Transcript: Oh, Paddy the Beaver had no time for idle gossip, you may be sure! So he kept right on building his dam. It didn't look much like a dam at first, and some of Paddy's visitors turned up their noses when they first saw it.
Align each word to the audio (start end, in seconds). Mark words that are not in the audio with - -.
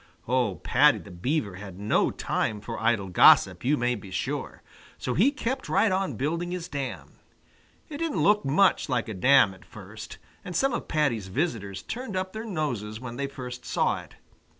Oh, 0.27 0.55
Paddy 0.63 0.97
the 0.97 1.11
Beaver 1.11 1.57
had 1.57 1.77
no 1.77 2.09
time 2.09 2.59
for 2.59 2.79
idle 2.79 3.09
gossip, 3.09 3.63
you 3.63 3.77
may 3.77 3.93
be 3.93 4.09
sure! 4.09 4.63
So 4.97 5.13
he 5.13 5.29
kept 5.31 5.69
right 5.69 5.91
on 5.91 6.15
building 6.15 6.49
his 6.49 6.67
dam. 6.67 7.19
It 7.87 7.99
didn't 7.99 8.23
look 8.23 8.43
much 8.43 8.89
like 8.89 9.07
a 9.07 9.13
dam 9.13 9.53
at 9.53 9.63
first, 9.63 10.17
and 10.43 10.55
some 10.55 10.73
of 10.73 10.87
Paddy's 10.87 11.27
visitors 11.27 11.83
turned 11.83 12.15
up 12.15 12.33
their 12.33 12.45
noses 12.45 12.99
when 12.99 13.17
they 13.17 13.27
first 13.27 13.63
saw 13.63 14.01
it. 14.01 14.15